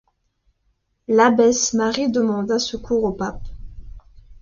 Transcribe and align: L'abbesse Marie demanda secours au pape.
L'abbesse 1.09 1.73
Marie 1.75 2.09
demanda 2.09 2.57
secours 2.57 3.03
au 3.03 3.11
pape. 3.11 3.47